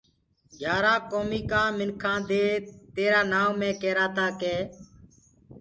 گھيآرآ 0.59 0.95
ڪوميٚ 1.11 1.47
ڪآ 1.51 1.63
منکآنٚ 1.77 2.27
دي 2.29 2.43
تيرآ 2.95 3.21
نآئونٚ 3.31 3.57
مي 3.59 3.69
ڪيرآ 3.81 4.05
تآ 4.15 4.25
ڪي 4.41 4.55